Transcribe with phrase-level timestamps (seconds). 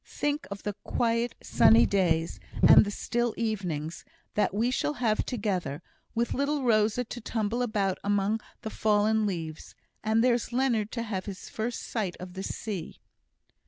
[0.07, 5.83] Think of the quiet, sunny days, and the still evenings, that we shall have together,
[6.15, 11.25] with little Rosa to tumble about among the fallen leaves; and there's Leonard to have
[11.27, 12.99] his first sight of the sea."